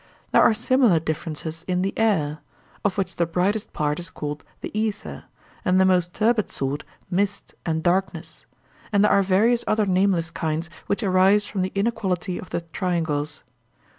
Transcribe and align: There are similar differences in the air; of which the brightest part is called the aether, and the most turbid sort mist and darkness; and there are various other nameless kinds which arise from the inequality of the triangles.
There 0.31 0.41
are 0.41 0.55
similar 0.55 0.99
differences 0.99 1.63
in 1.67 1.83
the 1.83 1.93
air; 1.95 2.39
of 2.83 2.97
which 2.97 3.17
the 3.17 3.27
brightest 3.27 3.71
part 3.71 3.99
is 3.99 4.09
called 4.09 4.43
the 4.61 4.71
aether, 4.73 5.25
and 5.63 5.79
the 5.79 5.85
most 5.85 6.11
turbid 6.11 6.49
sort 6.49 6.83
mist 7.11 7.53
and 7.67 7.83
darkness; 7.83 8.47
and 8.91 9.03
there 9.03 9.11
are 9.11 9.21
various 9.21 9.63
other 9.67 9.85
nameless 9.85 10.31
kinds 10.31 10.71
which 10.87 11.03
arise 11.03 11.45
from 11.45 11.61
the 11.61 11.71
inequality 11.75 12.39
of 12.39 12.49
the 12.49 12.61
triangles. 12.61 13.43